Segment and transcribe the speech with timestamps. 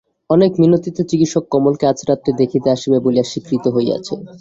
[0.29, 4.13] অনেক মিনতিতে চিকিৎসক কমলকে আজ রাত্রে দেখিতে আসিবে বলিয়া স্বীকৃত হইয়াছে।